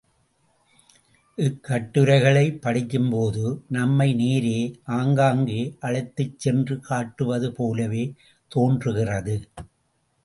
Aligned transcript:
இக்கட்டுரைகளைப் 1.37 2.57
படிக்கும்போது 2.61 3.43
நம்மை 3.67 4.09
நேரே 4.13 4.57
ஆங்காங்கே 4.97 5.61
அழைத்துச் 5.79 6.39
சென்று 6.39 6.79
காட்டுவது 6.79 7.51
போலவே 7.53 8.03
தோன்றுகிறது. 8.51 9.37